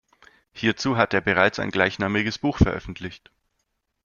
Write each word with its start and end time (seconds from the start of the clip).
Hierzu 0.51 0.97
hat 0.97 1.13
er 1.13 1.21
bereits 1.21 1.59
ein 1.59 1.69
gleichnamiges 1.69 2.39
Buch 2.39 2.57
veröffentlicht. 2.57 3.29